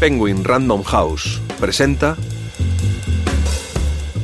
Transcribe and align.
Penguin 0.00 0.44
Random 0.44 0.84
House 0.84 1.40
presenta 1.58 2.16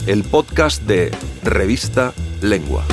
el 0.07 0.23
podcast 0.23 0.81
de 0.85 1.11
Revista 1.43 2.15
Lengua. 2.41 2.85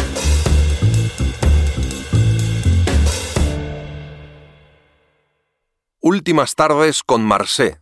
Últimas 6.00 6.56
tardes 6.56 7.04
con 7.04 7.22
Marsé, 7.22 7.80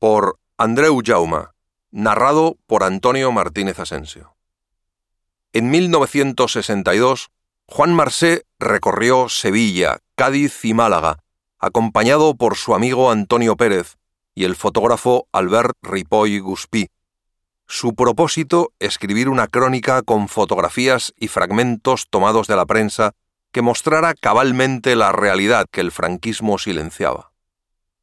por 0.00 0.40
Andreu 0.56 1.00
Jauma, 1.04 1.54
narrado 1.92 2.56
por 2.66 2.82
Antonio 2.82 3.30
Martínez 3.30 3.78
Asensio. 3.78 4.34
En 5.52 5.70
1962, 5.70 7.30
Juan 7.66 7.94
Marsé 7.94 8.42
recorrió 8.58 9.28
Sevilla, 9.28 10.00
Cádiz 10.16 10.64
y 10.64 10.74
Málaga, 10.74 11.18
acompañado 11.60 12.34
por 12.34 12.56
su 12.56 12.74
amigo 12.74 13.12
Antonio 13.12 13.56
Pérez 13.56 13.96
y 14.38 14.44
el 14.44 14.54
fotógrafo 14.54 15.26
Albert 15.32 15.76
Ripoll 15.82 16.40
Guspí. 16.40 16.90
Su 17.66 17.96
propósito, 17.96 18.72
escribir 18.78 19.28
una 19.28 19.48
crónica 19.48 20.02
con 20.02 20.28
fotografías 20.28 21.12
y 21.18 21.26
fragmentos 21.26 22.06
tomados 22.08 22.46
de 22.46 22.54
la 22.54 22.64
prensa 22.64 23.16
que 23.50 23.62
mostrara 23.62 24.14
cabalmente 24.14 24.94
la 24.94 25.10
realidad 25.10 25.66
que 25.68 25.80
el 25.80 25.90
franquismo 25.90 26.56
silenciaba. 26.58 27.32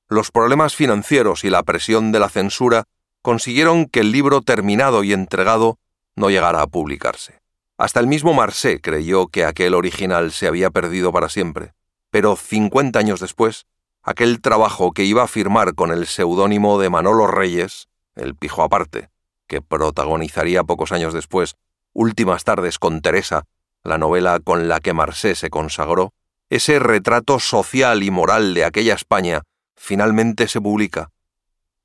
Los 0.09 0.29
problemas 0.29 0.75
financieros 0.75 1.45
y 1.45 1.49
la 1.49 1.63
presión 1.63 2.11
de 2.11 2.19
la 2.19 2.27
censura 2.27 2.83
consiguieron 3.21 3.85
que 3.85 4.01
el 4.01 4.11
libro 4.11 4.41
terminado 4.41 5.05
y 5.05 5.13
entregado 5.13 5.79
no 6.17 6.29
llegara 6.29 6.61
a 6.61 6.67
publicarse. 6.67 7.39
Hasta 7.77 8.01
el 8.01 8.07
mismo 8.07 8.33
Marsé 8.33 8.81
creyó 8.81 9.27
que 9.27 9.45
aquel 9.45 9.73
original 9.73 10.33
se 10.33 10.47
había 10.47 10.69
perdido 10.69 11.13
para 11.13 11.29
siempre, 11.29 11.75
pero 12.11 12.35
50 12.35 12.99
años 12.99 13.21
después, 13.21 13.67
aquel 14.05 14.39
trabajo 14.39 14.91
que 14.91 15.03
iba 15.03 15.23
a 15.23 15.27
firmar 15.27 15.73
con 15.73 15.91
el 15.91 16.05
seudónimo 16.05 16.79
de 16.79 16.89
Manolo 16.89 17.27
Reyes, 17.27 17.89
el 18.15 18.35
pijo 18.35 18.63
aparte, 18.63 19.09
que 19.47 19.61
protagonizaría 19.61 20.63
pocos 20.63 20.91
años 20.91 21.13
después 21.13 21.55
Últimas 21.97 22.43
tardes 22.43 22.77
con 22.77 23.01
Teresa, 23.01 23.45
la 23.81 23.97
novela 23.97 24.41
con 24.43 24.67
la 24.67 24.81
que 24.81 24.91
Marsé 24.91 25.33
se 25.33 25.49
consagró, 25.49 26.11
ese 26.49 26.77
retrato 26.77 27.39
social 27.39 28.03
y 28.03 28.11
moral 28.11 28.53
de 28.53 28.65
aquella 28.65 28.95
España 28.95 29.43
finalmente 29.77 30.49
se 30.49 30.59
publica. 30.59 31.11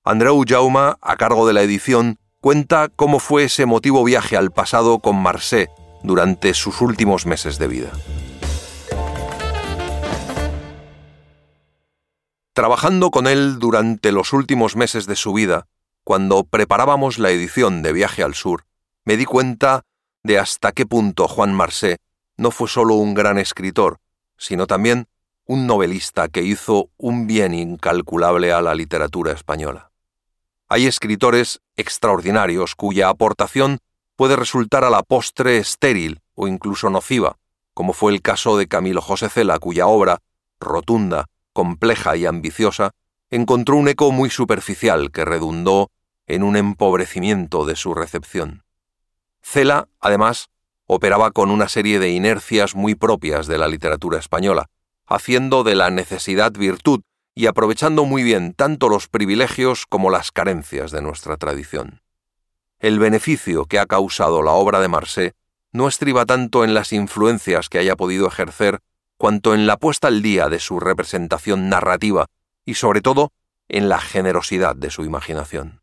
Andreu 0.02 0.42
Jauma, 0.44 0.98
a 1.00 1.16
cargo 1.16 1.46
de 1.46 1.52
la 1.52 1.62
edición, 1.62 2.18
cuenta 2.40 2.88
cómo 2.88 3.20
fue 3.20 3.44
ese 3.44 3.62
emotivo 3.62 4.02
viaje 4.02 4.36
al 4.36 4.50
pasado 4.50 4.98
con 4.98 5.14
Marsé 5.14 5.68
durante 6.02 6.54
sus 6.54 6.80
últimos 6.80 7.24
meses 7.24 7.58
de 7.60 7.68
vida. 7.68 7.92
Trabajando 12.60 13.10
con 13.10 13.26
él 13.26 13.58
durante 13.58 14.12
los 14.12 14.34
últimos 14.34 14.76
meses 14.76 15.06
de 15.06 15.16
su 15.16 15.32
vida, 15.32 15.66
cuando 16.04 16.44
preparábamos 16.44 17.18
la 17.18 17.30
edición 17.30 17.80
de 17.80 17.94
Viaje 17.94 18.22
al 18.22 18.34
Sur, 18.34 18.66
me 19.06 19.16
di 19.16 19.24
cuenta 19.24 19.86
de 20.22 20.38
hasta 20.38 20.72
qué 20.72 20.84
punto 20.84 21.26
Juan 21.26 21.54
Marsé 21.54 22.00
no 22.36 22.50
fue 22.50 22.68
solo 22.68 22.96
un 22.96 23.14
gran 23.14 23.38
escritor, 23.38 23.96
sino 24.36 24.66
también 24.66 25.06
un 25.46 25.66
novelista 25.66 26.28
que 26.28 26.42
hizo 26.42 26.90
un 26.98 27.26
bien 27.26 27.54
incalculable 27.54 28.52
a 28.52 28.60
la 28.60 28.74
literatura 28.74 29.32
española. 29.32 29.90
Hay 30.68 30.86
escritores 30.86 31.62
extraordinarios 31.76 32.74
cuya 32.74 33.08
aportación 33.08 33.78
puede 34.16 34.36
resultar 34.36 34.84
a 34.84 34.90
la 34.90 35.02
postre 35.02 35.56
estéril 35.56 36.20
o 36.34 36.46
incluso 36.46 36.90
nociva, 36.90 37.38
como 37.72 37.94
fue 37.94 38.12
el 38.12 38.20
caso 38.20 38.58
de 38.58 38.68
Camilo 38.68 39.00
José 39.00 39.30
Cela, 39.30 39.58
cuya 39.58 39.86
obra, 39.86 40.18
rotunda, 40.60 41.24
compleja 41.52 42.16
y 42.16 42.26
ambiciosa, 42.26 42.92
encontró 43.30 43.76
un 43.76 43.88
eco 43.88 44.12
muy 44.12 44.30
superficial 44.30 45.10
que 45.10 45.24
redundó 45.24 45.90
en 46.26 46.42
un 46.42 46.56
empobrecimiento 46.56 47.64
de 47.66 47.76
su 47.76 47.94
recepción. 47.94 48.64
Cela, 49.42 49.88
además, 50.00 50.48
operaba 50.86 51.30
con 51.30 51.50
una 51.50 51.68
serie 51.68 51.98
de 51.98 52.10
inercias 52.10 52.74
muy 52.74 52.94
propias 52.94 53.46
de 53.46 53.58
la 53.58 53.68
literatura 53.68 54.18
española, 54.18 54.66
haciendo 55.06 55.64
de 55.64 55.74
la 55.74 55.90
necesidad 55.90 56.52
virtud 56.52 57.00
y 57.34 57.46
aprovechando 57.46 58.04
muy 58.04 58.22
bien 58.22 58.54
tanto 58.54 58.88
los 58.88 59.08
privilegios 59.08 59.86
como 59.86 60.10
las 60.10 60.32
carencias 60.32 60.90
de 60.90 61.02
nuestra 61.02 61.36
tradición. 61.36 62.02
El 62.78 62.98
beneficio 62.98 63.66
que 63.66 63.78
ha 63.78 63.86
causado 63.86 64.42
la 64.42 64.52
obra 64.52 64.80
de 64.80 64.88
Marsé 64.88 65.34
no 65.72 65.86
estriba 65.86 66.26
tanto 66.26 66.64
en 66.64 66.74
las 66.74 66.92
influencias 66.92 67.68
que 67.68 67.78
haya 67.78 67.96
podido 67.96 68.26
ejercer 68.26 68.80
cuanto 69.20 69.52
en 69.52 69.66
la 69.66 69.76
puesta 69.76 70.08
al 70.08 70.22
día 70.22 70.48
de 70.48 70.58
su 70.58 70.80
representación 70.80 71.68
narrativa 71.68 72.30
y 72.64 72.72
sobre 72.72 73.02
todo 73.02 73.34
en 73.68 73.90
la 73.90 74.00
generosidad 74.00 74.74
de 74.74 74.88
su 74.88 75.04
imaginación. 75.04 75.82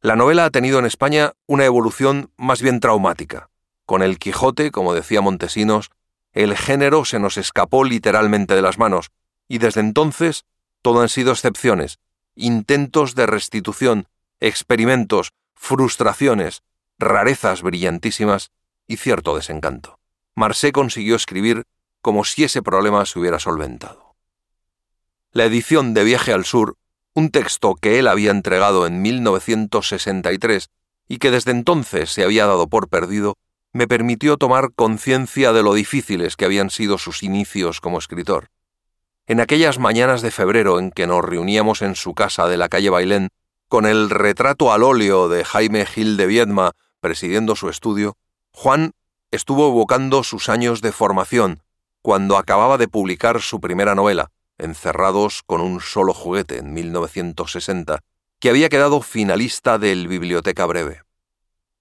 La 0.00 0.14
novela 0.14 0.44
ha 0.44 0.50
tenido 0.50 0.78
en 0.78 0.86
España 0.86 1.32
una 1.48 1.64
evolución 1.64 2.30
más 2.36 2.62
bien 2.62 2.78
traumática. 2.78 3.50
Con 3.84 4.00
el 4.00 4.20
Quijote, 4.20 4.70
como 4.70 4.94
decía 4.94 5.20
Montesinos, 5.20 5.90
el 6.34 6.56
género 6.56 7.04
se 7.04 7.18
nos 7.18 7.36
escapó 7.36 7.82
literalmente 7.82 8.54
de 8.54 8.62
las 8.62 8.78
manos, 8.78 9.10
y 9.48 9.58
desde 9.58 9.80
entonces 9.80 10.44
todo 10.82 11.00
han 11.00 11.08
sido 11.08 11.32
excepciones, 11.32 11.98
intentos 12.36 13.16
de 13.16 13.26
restitución, 13.26 14.06
experimentos, 14.38 15.32
frustraciones, 15.56 16.62
rarezas 16.96 17.62
brillantísimas 17.62 18.52
y 18.86 18.98
cierto 18.98 19.34
desencanto. 19.34 19.98
Marsé 20.36 20.70
consiguió 20.70 21.16
escribir 21.16 21.66
como 22.02 22.24
si 22.24 22.44
ese 22.44 22.62
problema 22.62 23.06
se 23.06 23.18
hubiera 23.18 23.38
solventado. 23.38 24.16
La 25.32 25.44
edición 25.44 25.94
de 25.94 26.04
Viaje 26.04 26.32
al 26.32 26.44
Sur, 26.44 26.76
un 27.14 27.30
texto 27.30 27.74
que 27.74 27.98
él 27.98 28.06
había 28.06 28.30
entregado 28.30 28.86
en 28.86 29.00
1963 29.00 30.68
y 31.08 31.18
que 31.18 31.30
desde 31.30 31.52
entonces 31.52 32.10
se 32.10 32.24
había 32.24 32.46
dado 32.46 32.68
por 32.68 32.88
perdido, 32.88 33.38
me 33.72 33.88
permitió 33.88 34.36
tomar 34.36 34.72
conciencia 34.74 35.52
de 35.52 35.62
lo 35.62 35.72
difíciles 35.72 36.36
que 36.36 36.44
habían 36.44 36.70
sido 36.70 36.98
sus 36.98 37.22
inicios 37.22 37.80
como 37.80 37.98
escritor. 37.98 38.50
En 39.26 39.40
aquellas 39.40 39.78
mañanas 39.78 40.20
de 40.20 40.30
febrero 40.30 40.78
en 40.78 40.90
que 40.90 41.06
nos 41.06 41.24
reuníamos 41.24 41.80
en 41.80 41.94
su 41.94 42.14
casa 42.14 42.48
de 42.48 42.56
la 42.56 42.68
calle 42.68 42.90
Bailén, 42.90 43.28
con 43.68 43.86
el 43.86 44.10
retrato 44.10 44.72
al 44.72 44.82
óleo 44.82 45.28
de 45.28 45.44
Jaime 45.44 45.86
Gil 45.86 46.16
de 46.16 46.26
Viedma 46.26 46.72
presidiendo 47.00 47.56
su 47.56 47.68
estudio, 47.68 48.16
Juan 48.50 48.92
estuvo 49.30 49.68
evocando 49.68 50.22
sus 50.24 50.48
años 50.50 50.82
de 50.82 50.92
formación, 50.92 51.62
cuando 52.02 52.36
acababa 52.36 52.78
de 52.78 52.88
publicar 52.88 53.40
su 53.40 53.60
primera 53.60 53.94
novela, 53.94 54.30
Encerrados 54.58 55.42
con 55.44 55.60
un 55.60 55.80
solo 55.80 56.12
juguete 56.14 56.58
en 56.58 56.72
1960, 56.72 58.00
que 58.38 58.50
había 58.50 58.68
quedado 58.68 59.00
finalista 59.00 59.78
del 59.78 60.06
Biblioteca 60.06 60.66
Breve. 60.66 61.02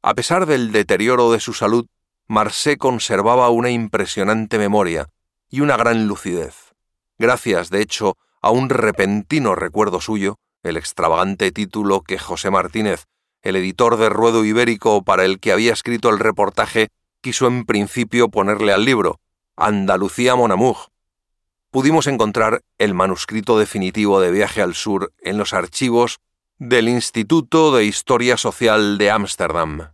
A 0.02 0.16
pesar 0.16 0.46
del 0.46 0.72
deterioro 0.72 1.32
de 1.32 1.40
su 1.40 1.54
salud, 1.54 1.86
Marsé 2.28 2.78
conservaba 2.78 3.50
una 3.50 3.70
impresionante 3.70 4.58
memoria 4.58 5.10
y 5.50 5.60
una 5.60 5.78
gran 5.78 6.08
lucidez 6.08 6.72
gracias, 7.22 7.70
de 7.70 7.82
hecho, 7.82 8.18
a 8.42 8.50
un 8.50 8.70
repentino 8.70 9.56
recuerdo 9.56 10.02
suyo, 10.02 10.40
el 10.64 10.76
extravagante 10.76 11.52
título 11.52 12.02
que 12.02 12.18
José 12.18 12.50
Martínez, 12.50 13.06
el 13.44 13.56
editor 13.56 13.98
de 13.98 14.10
Ruedo 14.10 14.44
Ibérico 14.44 15.04
para 15.04 15.24
el 15.24 15.40
que 15.40 15.52
había 15.54 15.72
escrito 15.72 16.10
el 16.10 16.20
reportaje, 16.20 16.90
quiso 17.22 17.48
en 17.48 17.66
principio 17.66 18.30
ponerle 18.30 18.74
al 18.74 18.84
libro, 18.84 19.20
Andalucía 19.62 20.36
Monamug. 20.36 20.88
Pudimos 21.70 22.08
encontrar 22.08 22.64
el 22.80 22.96
manuscrito 22.96 23.60
definitivo 23.60 24.20
de 24.20 24.32
Viaje 24.32 24.62
al 24.62 24.74
Sur 24.74 25.14
en 25.20 25.38
los 25.38 25.54
archivos 25.54 26.20
del 26.58 26.90
Instituto 26.90 27.76
de 27.76 27.86
Historia 27.86 28.38
Social 28.38 28.98
de 28.98 29.12
Ámsterdam. 29.12 29.94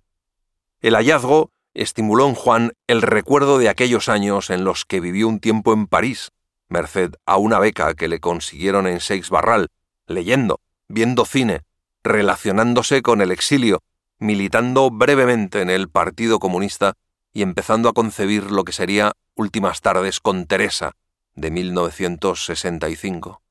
El 0.80 0.96
hallazgo 0.96 1.52
estimuló 1.74 2.30
en 2.30 2.36
Juan 2.36 2.74
el 2.88 3.02
recuerdo 3.02 3.58
de 3.58 3.68
aquellos 3.68 4.08
años 4.08 4.50
en 4.50 4.64
los 4.64 4.86
que 4.86 5.02
vivió 5.02 5.28
un 5.28 5.40
tiempo 5.40 5.74
en 5.74 5.88
París, 5.88 6.32
merced 6.70 7.16
a 7.26 7.36
una 7.36 7.60
beca 7.60 7.94
que 7.94 8.08
le 8.08 8.22
consiguieron 8.22 8.88
en 8.88 9.02
Seix 9.02 9.30
Barral, 9.30 9.68
leyendo, 10.08 10.62
viendo 10.88 11.26
cine, 11.26 11.64
relacionándose 12.04 13.02
con 13.02 13.22
el 13.22 13.32
exilio, 13.32 13.82
militando 14.18 14.90
brevemente 14.90 15.62
en 15.62 15.70
el 15.70 15.90
Partido 15.90 16.40
Comunista 16.40 16.94
y 17.34 17.42
empezando 17.42 17.90
a 17.90 17.94
concebir 17.94 18.50
lo 18.50 18.64
que 18.64 18.72
sería 18.72 19.12
Últimas 19.40 19.82
tardes 19.82 20.20
con 20.20 20.48
Teresa, 20.48 20.94
de 21.36 21.52
1965. 21.52 23.44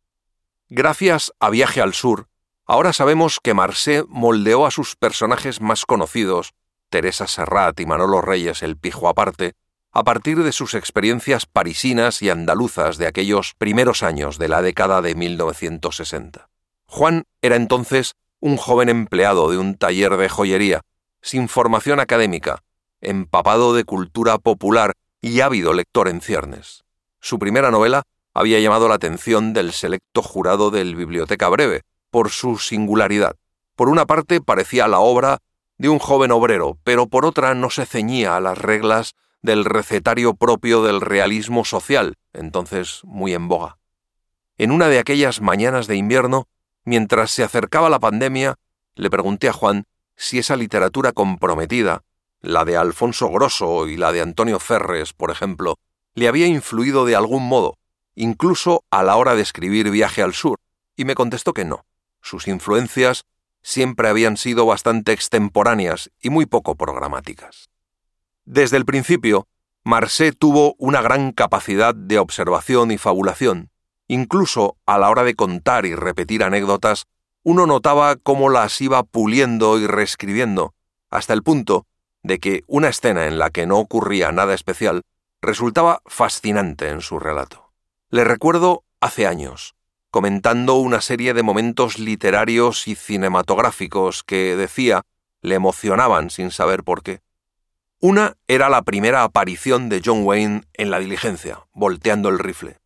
Gracias 0.68 1.32
a 1.38 1.48
Viaje 1.48 1.80
al 1.80 1.94
Sur, 1.94 2.26
ahora 2.64 2.92
sabemos 2.92 3.38
que 3.40 3.54
Marsé 3.54 4.02
moldeó 4.08 4.66
a 4.66 4.72
sus 4.72 4.96
personajes 4.96 5.60
más 5.60 5.86
conocidos, 5.86 6.54
Teresa 6.90 7.28
Serrat 7.28 7.78
y 7.78 7.86
Manolo 7.86 8.20
Reyes 8.20 8.64
el 8.64 8.76
Pijo 8.76 9.08
aparte, 9.08 9.52
a 9.92 10.02
partir 10.02 10.42
de 10.42 10.50
sus 10.50 10.74
experiencias 10.74 11.46
parisinas 11.46 12.20
y 12.20 12.30
andaluzas 12.30 12.98
de 12.98 13.06
aquellos 13.06 13.54
primeros 13.56 14.02
años 14.02 14.38
de 14.38 14.48
la 14.48 14.62
década 14.62 15.02
de 15.02 15.14
1960. 15.14 16.48
Juan 16.86 17.26
era 17.42 17.54
entonces 17.54 18.16
un 18.40 18.56
joven 18.56 18.88
empleado 18.88 19.52
de 19.52 19.58
un 19.58 19.76
taller 19.76 20.16
de 20.16 20.28
joyería, 20.28 20.80
sin 21.22 21.48
formación 21.48 22.00
académica, 22.00 22.64
empapado 23.00 23.72
de 23.72 23.84
cultura 23.84 24.38
popular 24.38 24.94
y 25.26 25.40
ávido 25.40 25.72
lector 25.72 26.06
en 26.06 26.20
ciernes. 26.20 26.84
Su 27.20 27.40
primera 27.40 27.72
novela 27.72 28.04
había 28.32 28.60
llamado 28.60 28.86
la 28.86 28.94
atención 28.94 29.52
del 29.52 29.72
selecto 29.72 30.22
jurado 30.22 30.70
del 30.70 30.94
Biblioteca 30.94 31.48
Breve, 31.48 31.82
por 32.10 32.30
su 32.30 32.58
singularidad. 32.58 33.34
Por 33.74 33.88
una 33.88 34.06
parte 34.06 34.40
parecía 34.40 34.86
la 34.86 35.00
obra 35.00 35.38
de 35.78 35.88
un 35.88 35.98
joven 35.98 36.30
obrero, 36.30 36.78
pero 36.84 37.08
por 37.08 37.26
otra 37.26 37.54
no 37.54 37.70
se 37.70 37.86
ceñía 37.86 38.36
a 38.36 38.40
las 38.40 38.56
reglas 38.56 39.14
del 39.42 39.64
recetario 39.64 40.34
propio 40.34 40.84
del 40.84 41.00
realismo 41.00 41.64
social, 41.64 42.14
entonces 42.32 43.00
muy 43.02 43.34
en 43.34 43.48
boga. 43.48 43.78
En 44.58 44.70
una 44.70 44.86
de 44.86 45.00
aquellas 45.00 45.40
mañanas 45.40 45.88
de 45.88 45.96
invierno, 45.96 46.46
mientras 46.84 47.32
se 47.32 47.42
acercaba 47.42 47.90
la 47.90 47.98
pandemia, 47.98 48.54
le 48.94 49.10
pregunté 49.10 49.48
a 49.48 49.52
Juan 49.52 49.86
si 50.14 50.38
esa 50.38 50.54
literatura 50.54 51.10
comprometida, 51.10 52.04
la 52.40 52.64
de 52.64 52.76
Alfonso 52.76 53.28
Grosso 53.30 53.88
y 53.88 53.96
la 53.96 54.12
de 54.12 54.20
Antonio 54.20 54.58
Ferres, 54.58 55.12
por 55.12 55.30
ejemplo, 55.30 55.76
le 56.14 56.28
había 56.28 56.46
influido 56.46 57.04
de 57.04 57.16
algún 57.16 57.46
modo, 57.46 57.78
incluso 58.14 58.84
a 58.90 59.02
la 59.02 59.16
hora 59.16 59.34
de 59.34 59.42
escribir 59.42 59.90
Viaje 59.90 60.22
al 60.22 60.34
Sur, 60.34 60.58
y 60.96 61.04
me 61.04 61.14
contestó 61.14 61.52
que 61.52 61.64
no. 61.64 61.84
Sus 62.22 62.48
influencias 62.48 63.24
siempre 63.62 64.08
habían 64.08 64.36
sido 64.36 64.64
bastante 64.66 65.12
extemporáneas 65.12 66.10
y 66.20 66.30
muy 66.30 66.46
poco 66.46 66.74
programáticas. 66.76 67.68
Desde 68.44 68.76
el 68.76 68.84
principio, 68.84 69.48
Marcé 69.84 70.32
tuvo 70.32 70.74
una 70.78 71.02
gran 71.02 71.32
capacidad 71.32 71.94
de 71.94 72.18
observación 72.18 72.90
y 72.90 72.98
fabulación. 72.98 73.70
Incluso 74.08 74.76
a 74.86 74.98
la 74.98 75.10
hora 75.10 75.24
de 75.24 75.34
contar 75.34 75.84
y 75.84 75.94
repetir 75.94 76.44
anécdotas, 76.44 77.06
uno 77.42 77.66
notaba 77.66 78.16
cómo 78.16 78.48
las 78.48 78.80
iba 78.80 79.02
puliendo 79.02 79.78
y 79.78 79.86
reescribiendo, 79.86 80.74
hasta 81.10 81.32
el 81.32 81.42
punto 81.42 81.86
de 82.26 82.40
que 82.40 82.64
una 82.66 82.88
escena 82.88 83.26
en 83.26 83.38
la 83.38 83.50
que 83.50 83.66
no 83.66 83.78
ocurría 83.78 84.32
nada 84.32 84.54
especial 84.54 85.02
resultaba 85.40 86.00
fascinante 86.06 86.88
en 86.88 87.00
su 87.00 87.18
relato. 87.20 87.72
Le 88.10 88.24
recuerdo 88.24 88.82
hace 89.00 89.26
años, 89.26 89.74
comentando 90.10 90.74
una 90.74 91.00
serie 91.00 91.34
de 91.34 91.44
momentos 91.44 91.98
literarios 91.98 92.88
y 92.88 92.96
cinematográficos 92.96 94.24
que, 94.24 94.56
decía, 94.56 95.02
le 95.40 95.54
emocionaban 95.54 96.30
sin 96.30 96.50
saber 96.50 96.82
por 96.82 97.02
qué. 97.02 97.20
Una 98.00 98.36
era 98.48 98.68
la 98.68 98.82
primera 98.82 99.22
aparición 99.22 99.88
de 99.88 100.02
John 100.04 100.24
Wayne 100.24 100.62
en 100.74 100.90
la 100.90 100.98
diligencia, 100.98 101.66
volteando 101.72 102.28
el 102.28 102.38
rifle. 102.38 102.78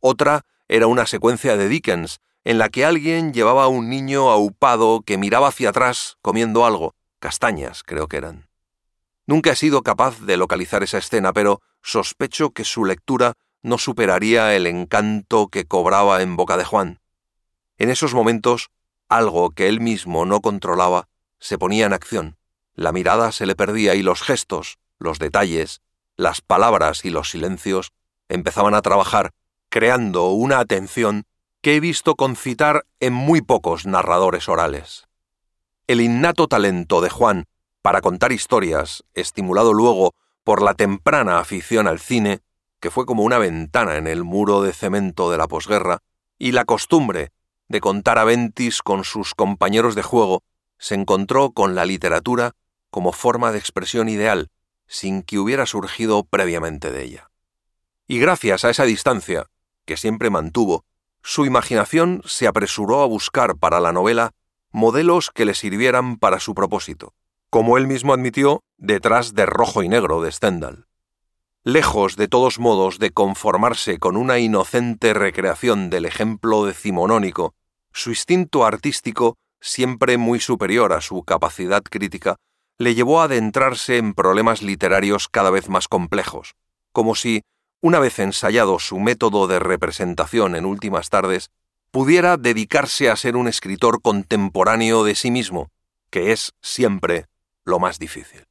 Otra 0.00 0.42
era 0.68 0.86
una 0.86 1.06
secuencia 1.06 1.56
de 1.56 1.68
Dickens, 1.68 2.20
en 2.44 2.58
la 2.58 2.68
que 2.68 2.84
alguien 2.84 3.32
llevaba 3.32 3.64
a 3.64 3.68
un 3.68 3.88
niño 3.88 4.30
aupado 4.30 5.02
que 5.04 5.18
miraba 5.18 5.48
hacia 5.48 5.70
atrás 5.70 6.18
comiendo 6.22 6.66
algo, 6.66 6.94
castañas 7.18 7.82
creo 7.82 8.08
que 8.08 8.18
eran. 8.18 8.47
Nunca 9.28 9.50
he 9.50 9.56
sido 9.56 9.82
capaz 9.82 10.20
de 10.22 10.38
localizar 10.38 10.82
esa 10.82 10.96
escena, 10.96 11.34
pero 11.34 11.60
sospecho 11.82 12.52
que 12.52 12.64
su 12.64 12.86
lectura 12.86 13.34
no 13.62 13.76
superaría 13.76 14.56
el 14.56 14.66
encanto 14.66 15.48
que 15.48 15.66
cobraba 15.66 16.22
en 16.22 16.34
boca 16.34 16.56
de 16.56 16.64
Juan. 16.64 17.00
En 17.76 17.90
esos 17.90 18.14
momentos, 18.14 18.70
algo 19.06 19.50
que 19.50 19.68
él 19.68 19.80
mismo 19.80 20.24
no 20.24 20.40
controlaba 20.40 21.08
se 21.40 21.58
ponía 21.58 21.84
en 21.84 21.92
acción, 21.92 22.38
la 22.72 22.90
mirada 22.90 23.30
se 23.30 23.44
le 23.44 23.54
perdía 23.54 23.94
y 23.96 24.02
los 24.02 24.22
gestos, 24.22 24.78
los 24.98 25.18
detalles, 25.18 25.82
las 26.16 26.40
palabras 26.40 27.04
y 27.04 27.10
los 27.10 27.28
silencios 27.30 27.92
empezaban 28.30 28.72
a 28.72 28.80
trabajar, 28.80 29.32
creando 29.68 30.30
una 30.30 30.58
atención 30.58 31.26
que 31.60 31.76
he 31.76 31.80
visto 31.80 32.14
concitar 32.14 32.86
en 32.98 33.12
muy 33.12 33.42
pocos 33.42 33.84
narradores 33.84 34.48
orales. 34.48 35.06
El 35.86 36.00
innato 36.00 36.48
talento 36.48 37.02
de 37.02 37.10
Juan 37.10 37.44
para 37.88 38.02
contar 38.02 38.32
historias, 38.32 39.02
estimulado 39.14 39.72
luego 39.72 40.14
por 40.44 40.60
la 40.60 40.74
temprana 40.74 41.38
afición 41.38 41.88
al 41.88 42.00
cine, 42.00 42.42
que 42.80 42.90
fue 42.90 43.06
como 43.06 43.22
una 43.22 43.38
ventana 43.38 43.96
en 43.96 44.06
el 44.06 44.24
muro 44.24 44.60
de 44.60 44.74
cemento 44.74 45.30
de 45.30 45.38
la 45.38 45.48
posguerra, 45.48 46.02
y 46.38 46.52
la 46.52 46.66
costumbre 46.66 47.32
de 47.66 47.80
contar 47.80 48.18
aventis 48.18 48.82
con 48.82 49.04
sus 49.04 49.34
compañeros 49.34 49.94
de 49.94 50.02
juego, 50.02 50.42
se 50.76 50.96
encontró 50.96 51.52
con 51.52 51.74
la 51.74 51.86
literatura 51.86 52.52
como 52.90 53.12
forma 53.12 53.52
de 53.52 53.58
expresión 53.58 54.10
ideal, 54.10 54.50
sin 54.86 55.22
que 55.22 55.38
hubiera 55.38 55.64
surgido 55.64 56.24
previamente 56.24 56.92
de 56.92 57.04
ella. 57.04 57.30
Y 58.06 58.18
gracias 58.18 58.66
a 58.66 58.68
esa 58.68 58.84
distancia, 58.84 59.46
que 59.86 59.96
siempre 59.96 60.28
mantuvo, 60.28 60.84
su 61.22 61.46
imaginación 61.46 62.20
se 62.26 62.48
apresuró 62.48 63.00
a 63.00 63.06
buscar 63.06 63.56
para 63.56 63.80
la 63.80 63.92
novela 63.92 64.34
modelos 64.72 65.30
que 65.30 65.46
le 65.46 65.54
sirvieran 65.54 66.18
para 66.18 66.38
su 66.38 66.54
propósito, 66.54 67.14
como 67.50 67.78
él 67.78 67.86
mismo 67.86 68.12
admitió 68.12 68.62
detrás 68.76 69.34
de 69.34 69.46
Rojo 69.46 69.82
y 69.82 69.88
Negro 69.88 70.20
de 70.22 70.30
Stendhal. 70.30 70.86
Lejos 71.64 72.16
de 72.16 72.28
todos 72.28 72.58
modos 72.58 72.98
de 72.98 73.10
conformarse 73.10 73.98
con 73.98 74.16
una 74.16 74.38
inocente 74.38 75.14
recreación 75.14 75.90
del 75.90 76.04
ejemplo 76.04 76.64
decimonónico, 76.64 77.54
su 77.92 78.10
instinto 78.10 78.64
artístico, 78.64 79.36
siempre 79.60 80.18
muy 80.18 80.40
superior 80.40 80.92
a 80.92 81.00
su 81.00 81.22
capacidad 81.24 81.82
crítica, 81.82 82.36
le 82.78 82.94
llevó 82.94 83.20
a 83.20 83.24
adentrarse 83.24 83.96
en 83.96 84.14
problemas 84.14 84.62
literarios 84.62 85.28
cada 85.28 85.50
vez 85.50 85.68
más 85.68 85.88
complejos, 85.88 86.54
como 86.92 87.14
si, 87.14 87.42
una 87.80 87.98
vez 87.98 88.18
ensayado 88.18 88.78
su 88.78 88.98
método 89.00 89.46
de 89.46 89.58
representación 89.58 90.54
en 90.54 90.64
últimas 90.64 91.10
tardes, 91.10 91.50
pudiera 91.90 92.36
dedicarse 92.36 93.10
a 93.10 93.16
ser 93.16 93.36
un 93.36 93.48
escritor 93.48 94.00
contemporáneo 94.00 95.02
de 95.02 95.14
sí 95.14 95.30
mismo, 95.30 95.70
que 96.10 96.32
es 96.32 96.52
siempre 96.60 97.26
lo 97.68 97.78
más 97.78 97.98
difícil. 97.98 98.46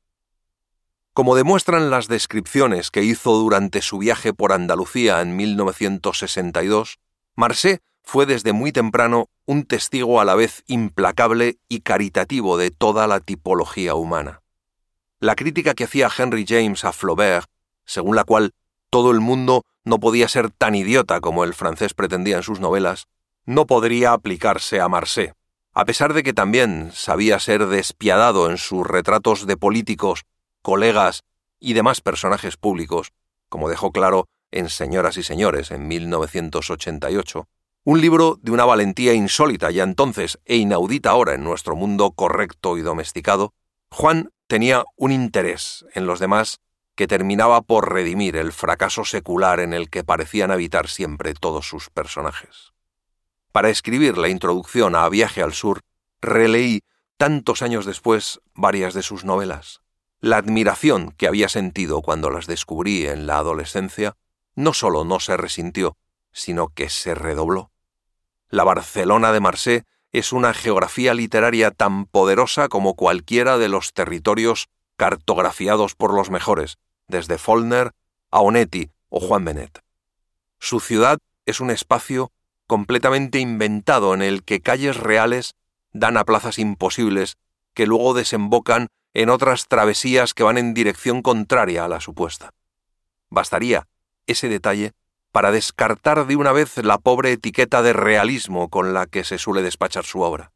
Como 1.13 1.35
demuestran 1.35 1.89
las 1.89 2.07
descripciones 2.07 2.91
que 2.91 3.03
hizo 3.03 3.33
durante 3.33 3.81
su 3.81 3.97
viaje 3.97 4.33
por 4.33 4.53
Andalucía 4.53 5.19
en 5.21 5.35
1962, 5.35 6.99
Marcé 7.35 7.81
fue 8.03 8.25
desde 8.25 8.53
muy 8.53 8.71
temprano 8.71 9.29
un 9.45 9.65
testigo 9.65 10.21
a 10.21 10.25
la 10.25 10.35
vez 10.35 10.63
implacable 10.67 11.57
y 11.67 11.81
caritativo 11.81 12.57
de 12.57 12.71
toda 12.71 13.07
la 13.07 13.19
tipología 13.19 13.95
humana. 13.95 14.41
La 15.19 15.35
crítica 15.35 15.73
que 15.73 15.85
hacía 15.85 16.09
Henry 16.15 16.45
James 16.47 16.85
a 16.85 16.93
Flaubert, 16.93 17.49
según 17.85 18.15
la 18.15 18.23
cual 18.23 18.53
todo 18.91 19.11
el 19.11 19.19
mundo 19.19 19.63
no 19.83 19.99
podía 19.99 20.27
ser 20.27 20.51
tan 20.51 20.75
idiota 20.75 21.19
como 21.19 21.43
el 21.43 21.53
francés 21.53 21.93
pretendía 21.93 22.37
en 22.37 22.43
sus 22.43 22.59
novelas, 22.59 23.07
no 23.45 23.65
podría 23.65 24.13
aplicarse 24.13 24.79
a 24.79 24.87
Marcé, 24.87 25.33
a 25.79 25.85
pesar 25.85 26.15
de 26.15 26.23
que 26.23 26.33
también 26.33 26.89
sabía 26.91 27.37
ser 27.37 27.67
despiadado 27.67 28.49
en 28.49 28.57
sus 28.57 28.87
retratos 28.87 29.45
de 29.45 29.57
políticos 29.57 30.25
colegas 30.63 31.21
y 31.59 31.73
demás 31.73 32.01
personajes 32.01 32.57
públicos, 32.57 33.13
como 33.47 33.69
dejó 33.69 33.91
claro 33.91 34.27
en 34.49 34.69
Señoras 34.69 35.17
y 35.17 35.23
Señores 35.23 35.69
en 35.69 35.87
1988, 35.87 37.47
un 37.83 38.01
libro 38.01 38.39
de 38.41 38.51
una 38.53 38.65
valentía 38.65 39.13
insólita 39.13 39.69
ya 39.69 39.83
entonces 39.83 40.39
e 40.45 40.55
inaudita 40.55 41.11
ahora 41.11 41.35
en 41.35 41.43
nuestro 41.43 41.75
mundo 41.75 42.09
correcto 42.09 42.79
y 42.79 42.81
domesticado, 42.81 43.53
Juan 43.91 44.31
tenía 44.47 44.83
un 44.95 45.11
interés 45.11 45.85
en 45.93 46.07
los 46.07 46.17
demás 46.17 46.57
que 46.95 47.05
terminaba 47.05 47.61
por 47.61 47.93
redimir 47.93 48.35
el 48.35 48.51
fracaso 48.51 49.05
secular 49.05 49.59
en 49.59 49.75
el 49.75 49.91
que 49.91 50.03
parecían 50.03 50.49
habitar 50.49 50.87
siempre 50.87 51.35
todos 51.35 51.67
sus 51.67 51.91
personajes. 51.91 52.73
Para 53.57 53.71
escribir 53.71 54.19
la 54.19 54.29
introducción 54.29 54.93
a 54.93 55.09
Viaje 55.09 55.41
al 55.41 55.51
Sur, 55.51 55.81
releí 56.21 56.83
tantos 57.17 57.63
años 57.63 57.87
después 57.87 58.39
varias 58.53 58.93
de 58.93 59.01
sus 59.01 59.25
novelas. 59.25 59.81
La 60.19 60.37
admiración 60.37 61.15
que 61.17 61.27
había 61.27 61.49
sentido 61.49 62.03
cuando 62.03 62.29
las 62.29 62.45
descubrí 62.45 63.07
en 63.07 63.25
la 63.25 63.39
adolescencia 63.39 64.15
no 64.53 64.75
solo 64.75 65.05
no 65.05 65.19
se 65.19 65.37
resintió, 65.37 65.97
sino 66.31 66.67
que 66.67 66.87
se 66.91 67.15
redobló. 67.15 67.71
La 68.47 68.63
Barcelona 68.63 69.31
de 69.31 69.39
Marseille 69.39 69.85
es 70.11 70.33
una 70.33 70.53
geografía 70.53 71.15
literaria 71.15 71.71
tan 71.71 72.05
poderosa 72.05 72.67
como 72.69 72.93
cualquiera 72.93 73.57
de 73.57 73.69
los 73.69 73.91
territorios 73.91 74.67
cartografiados 74.97 75.95
por 75.95 76.13
los 76.13 76.29
mejores, 76.29 76.77
desde 77.07 77.39
Follner 77.39 77.93
a 78.29 78.39
Onetti 78.41 78.91
o 79.09 79.19
Juan 79.19 79.45
Benet. 79.45 79.83
Su 80.59 80.79
ciudad 80.79 81.17
es 81.47 81.59
un 81.59 81.71
espacio 81.71 82.31
completamente 82.67 83.39
inventado 83.39 84.13
en 84.13 84.21
el 84.21 84.43
que 84.43 84.61
calles 84.61 84.97
reales 84.97 85.55
dan 85.93 86.17
a 86.17 86.25
plazas 86.25 86.59
imposibles 86.59 87.37
que 87.73 87.87
luego 87.87 88.13
desembocan 88.13 88.87
en 89.13 89.29
otras 89.29 89.67
travesías 89.67 90.33
que 90.33 90.43
van 90.43 90.57
en 90.57 90.73
dirección 90.73 91.21
contraria 91.21 91.85
a 91.85 91.87
la 91.87 92.01
supuesta. 92.01 92.51
Bastaría 93.29 93.87
ese 94.27 94.49
detalle 94.49 94.91
para 95.31 95.51
descartar 95.51 96.27
de 96.27 96.35
una 96.35 96.51
vez 96.51 96.77
la 96.77 96.97
pobre 96.97 97.31
etiqueta 97.31 97.81
de 97.81 97.93
realismo 97.93 98.69
con 98.69 98.93
la 98.93 99.05
que 99.05 99.23
se 99.23 99.37
suele 99.37 99.61
despachar 99.61 100.05
su 100.05 100.21
obra. 100.21 100.51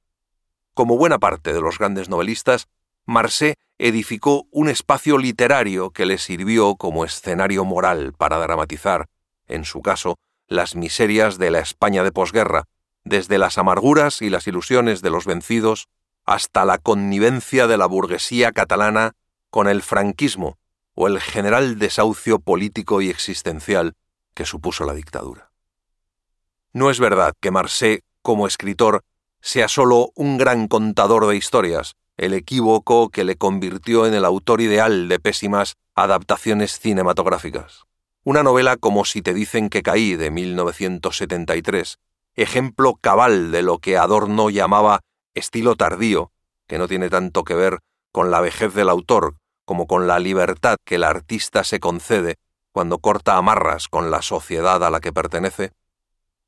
Como 0.73 0.97
buena 0.97 1.19
parte 1.19 1.53
de 1.53 1.61
los 1.61 1.77
grandes 1.77 2.09
novelistas, 2.09 2.67
Marcé 3.05 3.55
edificó 3.77 4.47
un 4.51 4.69
espacio 4.69 5.17
literario 5.17 5.91
que 5.91 6.05
le 6.05 6.17
sirvió 6.17 6.75
como 6.75 7.03
escenario 7.03 7.65
moral 7.65 8.13
para 8.17 8.37
dramatizar, 8.37 9.07
en 9.47 9.65
su 9.65 9.81
caso, 9.81 10.17
las 10.51 10.75
miserias 10.75 11.37
de 11.37 11.49
la 11.49 11.59
España 11.59 12.03
de 12.03 12.11
posguerra, 12.11 12.65
desde 13.05 13.37
las 13.37 13.57
amarguras 13.57 14.21
y 14.21 14.29
las 14.29 14.47
ilusiones 14.47 15.01
de 15.01 15.09
los 15.09 15.25
vencidos 15.25 15.87
hasta 16.25 16.65
la 16.65 16.77
connivencia 16.77 17.67
de 17.67 17.77
la 17.77 17.85
burguesía 17.85 18.51
catalana 18.51 19.13
con 19.49 19.69
el 19.69 19.81
franquismo 19.81 20.57
o 20.93 21.07
el 21.07 21.21
general 21.21 21.79
desahucio 21.79 22.39
político 22.39 23.01
y 23.01 23.09
existencial 23.09 23.95
que 24.33 24.45
supuso 24.45 24.83
la 24.83 24.93
dictadura. 24.93 25.51
No 26.73 26.89
es 26.89 26.99
verdad 26.99 27.33
que 27.39 27.49
Marcé, 27.49 28.03
como 28.21 28.45
escritor, 28.45 29.05
sea 29.39 29.69
solo 29.69 30.11
un 30.15 30.37
gran 30.37 30.67
contador 30.67 31.27
de 31.27 31.37
historias, 31.37 31.95
el 32.17 32.33
equívoco 32.33 33.09
que 33.09 33.23
le 33.23 33.37
convirtió 33.37 34.05
en 34.05 34.13
el 34.13 34.25
autor 34.25 34.59
ideal 34.59 35.07
de 35.07 35.17
pésimas 35.17 35.75
adaptaciones 35.95 36.77
cinematográficas. 36.77 37.85
Una 38.23 38.43
novela 38.43 38.77
como 38.77 39.03
Si 39.03 39.23
te 39.23 39.33
dicen 39.33 39.67
que 39.67 39.81
caí 39.81 40.15
de 40.15 40.29
1973, 40.29 41.97
ejemplo 42.35 42.93
cabal 43.01 43.51
de 43.51 43.63
lo 43.63 43.79
que 43.79 43.97
Adorno 43.97 44.51
llamaba 44.51 45.01
estilo 45.33 45.75
tardío, 45.75 46.31
que 46.67 46.77
no 46.77 46.87
tiene 46.87 47.09
tanto 47.09 47.43
que 47.43 47.55
ver 47.55 47.79
con 48.11 48.29
la 48.29 48.39
vejez 48.39 48.75
del 48.75 48.89
autor 48.89 49.37
como 49.65 49.87
con 49.87 50.05
la 50.05 50.19
libertad 50.19 50.77
que 50.85 50.95
el 50.95 51.03
artista 51.03 51.63
se 51.63 51.79
concede 51.79 52.35
cuando 52.71 52.99
corta 52.99 53.37
amarras 53.37 53.87
con 53.87 54.11
la 54.11 54.21
sociedad 54.21 54.83
a 54.83 54.91
la 54.91 54.99
que 54.99 55.11
pertenece, 55.11 55.71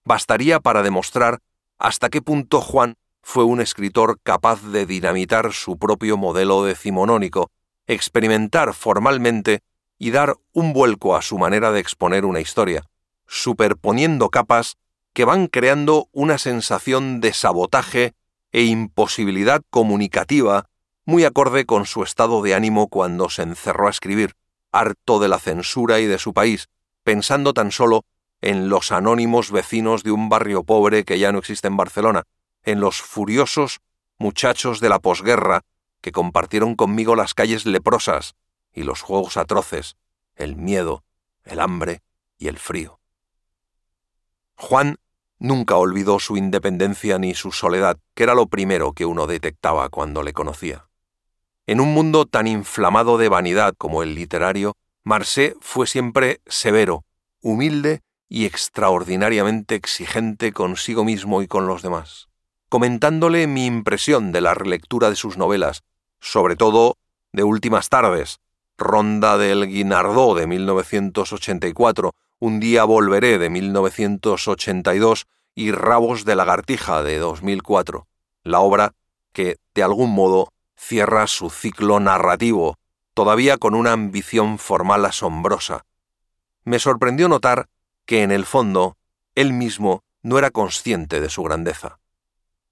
bastaría 0.05 0.59
para 0.59 0.83
demostrar 0.83 1.39
hasta 1.79 2.09
qué 2.09 2.21
punto 2.21 2.61
Juan 2.61 2.97
fue 3.23 3.45
un 3.45 3.59
escritor 3.59 4.19
capaz 4.21 4.61
de 4.61 4.85
dinamitar 4.85 5.53
su 5.53 5.79
propio 5.79 6.17
modelo 6.17 6.63
decimonónico, 6.63 7.49
experimentar 7.87 8.75
formalmente 8.75 9.61
y 10.03 10.11
dar 10.11 10.35
un 10.51 10.73
vuelco 10.73 11.15
a 11.15 11.21
su 11.21 11.37
manera 11.37 11.71
de 11.71 11.79
exponer 11.79 12.25
una 12.25 12.41
historia, 12.41 12.83
superponiendo 13.25 14.27
capas 14.27 14.75
que 15.13 15.23
van 15.23 15.47
creando 15.47 16.09
una 16.11 16.37
sensación 16.37 17.21
de 17.21 17.31
sabotaje 17.31 18.13
e 18.51 18.63
imposibilidad 18.63 19.61
comunicativa 19.69 20.67
muy 21.05 21.23
acorde 21.23 21.65
con 21.65 21.85
su 21.85 22.03
estado 22.03 22.41
de 22.41 22.53
ánimo 22.53 22.89
cuando 22.89 23.29
se 23.29 23.43
encerró 23.43 23.87
a 23.87 23.91
escribir, 23.91 24.35
harto 24.73 25.19
de 25.19 25.29
la 25.29 25.39
censura 25.39 26.01
y 26.01 26.05
de 26.05 26.19
su 26.19 26.33
país, 26.33 26.67
pensando 27.05 27.53
tan 27.53 27.71
solo 27.71 28.03
en 28.41 28.67
los 28.67 28.91
anónimos 28.91 29.51
vecinos 29.51 30.03
de 30.03 30.11
un 30.11 30.27
barrio 30.27 30.63
pobre 30.63 31.05
que 31.05 31.17
ya 31.17 31.31
no 31.31 31.39
existe 31.39 31.69
en 31.69 31.77
Barcelona, 31.77 32.23
en 32.63 32.81
los 32.81 33.01
furiosos 33.01 33.79
muchachos 34.17 34.81
de 34.81 34.89
la 34.89 34.99
posguerra 34.99 35.61
que 36.01 36.11
compartieron 36.11 36.75
conmigo 36.75 37.15
las 37.15 37.33
calles 37.33 37.65
leprosas 37.65 38.35
y 38.73 38.83
los 38.83 39.01
juegos 39.01 39.37
atroces, 39.37 39.95
el 40.35 40.55
miedo, 40.55 41.03
el 41.43 41.59
hambre 41.59 42.01
y 42.37 42.47
el 42.47 42.57
frío. 42.57 42.99
Juan 44.55 44.97
nunca 45.39 45.75
olvidó 45.75 46.19
su 46.19 46.37
independencia 46.37 47.19
ni 47.19 47.35
su 47.35 47.51
soledad, 47.51 47.97
que 48.15 48.23
era 48.23 48.33
lo 48.33 48.47
primero 48.47 48.93
que 48.93 49.05
uno 49.05 49.27
detectaba 49.27 49.89
cuando 49.89 50.23
le 50.23 50.33
conocía. 50.33 50.87
En 51.65 51.79
un 51.79 51.93
mundo 51.93 52.25
tan 52.25 52.47
inflamado 52.47 53.17
de 53.17 53.29
vanidad 53.29 53.73
como 53.77 54.03
el 54.03 54.15
literario, 54.15 54.75
Marcé 55.03 55.55
fue 55.59 55.87
siempre 55.87 56.41
severo, 56.45 57.05
humilde 57.41 58.01
y 58.29 58.45
extraordinariamente 58.45 59.75
exigente 59.75 60.53
consigo 60.53 61.03
mismo 61.03 61.41
y 61.41 61.47
con 61.47 61.67
los 61.67 61.81
demás. 61.81 62.29
Comentándole 62.69 63.47
mi 63.47 63.65
impresión 63.65 64.31
de 64.31 64.41
la 64.41 64.53
relectura 64.53 65.09
de 65.09 65.15
sus 65.15 65.37
novelas, 65.37 65.83
sobre 66.19 66.55
todo 66.55 66.97
de 67.31 67.43
Últimas 67.43 67.89
Tardes, 67.89 68.39
Ronda 68.83 69.37
del 69.37 69.67
Guinardó 69.67 70.35
de 70.35 70.45
1984, 70.45 72.13
Un 72.39 72.59
día 72.59 72.83
volveré 72.83 73.39
de 73.39 73.49
1982 73.49 75.25
y 75.55 75.71
Rabos 75.71 76.25
de 76.25 76.35
lagartija 76.35 77.01
de 77.01 77.17
2004, 77.17 78.07
la 78.43 78.59
obra 78.59 78.93
que, 79.31 79.57
de 79.73 79.83
algún 79.83 80.13
modo, 80.13 80.51
cierra 80.75 81.27
su 81.27 81.49
ciclo 81.49 81.99
narrativo, 81.99 82.77
todavía 83.13 83.57
con 83.57 83.73
una 83.73 83.93
ambición 83.93 84.59
formal 84.59 85.05
asombrosa. 85.05 85.85
Me 86.65 86.79
sorprendió 86.79 87.29
notar 87.29 87.69
que 88.05 88.23
en 88.23 88.31
el 88.31 88.45
fondo 88.45 88.97
él 89.35 89.53
mismo 89.53 90.03
no 90.21 90.37
era 90.37 90.51
consciente 90.51 91.21
de 91.21 91.29
su 91.29 91.43
grandeza, 91.43 91.99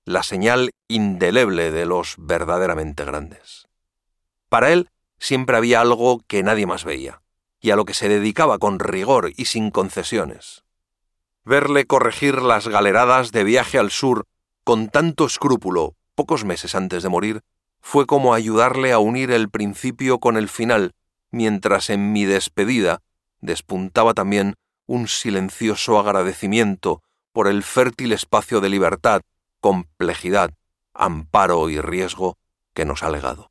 la 0.04 0.24
señal 0.24 0.72
indeleble 0.88 1.72
de 1.72 1.86
los 1.86 2.16
verdaderamente 2.18 3.06
grandes. 3.06 3.68
Para 4.50 4.74
él 4.74 4.90
siempre 5.22 5.56
había 5.56 5.80
algo 5.82 6.20
que 6.28 6.42
nadie 6.42 6.66
más 6.66 6.84
veía, 6.84 7.22
y 7.62 7.70
a 7.70 7.76
lo 7.76 7.86
que 7.86 7.94
se 7.94 8.10
dedicaba 8.10 8.58
con 8.58 8.80
rigor 8.80 9.32
y 9.38 9.46
sin 9.46 9.70
concesiones. 9.70 10.64
Verle 11.46 11.86
corregir 11.86 12.42
las 12.42 12.68
galeradas 12.68 13.32
de 13.32 13.44
viaje 13.44 13.78
al 13.78 13.92
sur 13.92 14.26
con 14.64 14.90
tanto 14.90 15.28
escrúpulo 15.28 15.96
pocos 16.16 16.44
meses 16.44 16.74
antes 16.74 17.04
de 17.04 17.10
morir 17.10 17.42
fue 17.82 18.08
como 18.08 18.34
ayudarle 18.34 18.92
a 18.92 19.00
unir 19.00 19.32
el 19.32 19.50
principio 19.50 20.20
con 20.20 20.38
el 20.38 20.50
final, 20.50 20.94
mientras 21.30 21.92
en 21.92 22.12
mi 22.12 22.26
despedida 22.26 23.02
despuntaba 23.42 24.16
también 24.16 24.56
un 24.88 25.08
silencioso 25.08 26.00
agradecimiento 26.00 27.04
por 27.32 27.48
el 27.48 27.62
fértil 27.62 28.12
espacio 28.12 28.60
de 28.60 28.70
libertad, 28.70 29.22
complejidad, 29.60 30.52
amparo 30.94 31.70
y 31.70 31.80
riesgo 31.80 32.38
que 32.74 32.86
nos 32.86 33.04
ha 33.04 33.10
legado. 33.10 33.51